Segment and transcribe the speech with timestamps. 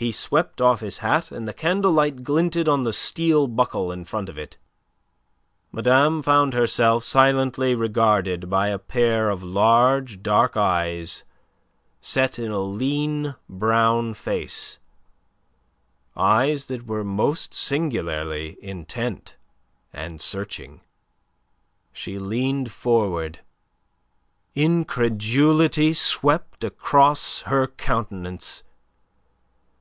[0.00, 4.28] He swept off his hat, and the candlelight glinted on the steel buckle in front
[4.28, 4.56] of it.
[5.72, 11.24] Madame found herself silently regarded by a pair of large, dark eyes
[12.00, 14.78] set in a lean, brown face,
[16.16, 19.34] eyes that were most singularly intent
[19.92, 20.80] and searching.
[21.92, 23.40] She leaned forward,
[24.54, 28.62] incredulity swept across her countenance.